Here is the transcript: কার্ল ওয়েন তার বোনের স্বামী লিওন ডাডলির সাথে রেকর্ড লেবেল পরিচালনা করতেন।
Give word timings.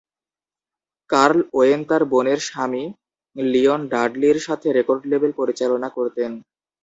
কার্ল 1.09 1.39
ওয়েন 1.53 1.79
তার 1.89 2.03
বোনের 2.11 2.39
স্বামী 2.47 2.83
লিওন 3.35 3.81
ডাডলির 3.91 4.37
সাথে 4.47 4.67
রেকর্ড 4.77 5.01
লেবেল 5.11 5.31
পরিচালনা 5.39 5.89
করতেন। 5.97 6.31